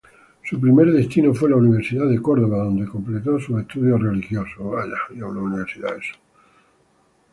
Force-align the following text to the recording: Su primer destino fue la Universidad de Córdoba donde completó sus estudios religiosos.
Su 0.43 0.59
primer 0.59 0.91
destino 0.91 1.31
fue 1.31 1.47
la 1.51 1.57
Universidad 1.57 2.09
de 2.09 2.19
Córdoba 2.19 2.63
donde 2.63 2.87
completó 2.89 3.39
sus 3.39 3.61
estudios 3.61 4.01
religiosos. 4.01 4.57